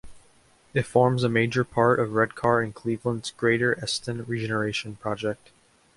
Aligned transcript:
It 0.73 0.87
forms 0.87 1.23
a 1.23 1.29
major 1.29 1.63
part 1.63 1.99
of 1.99 2.13
Redcar 2.15 2.61
and 2.61 2.73
Cleveland's 2.73 3.29
Greater 3.29 3.77
Eston 3.83 4.25
regeneration 4.25 4.95
project. 4.95 5.51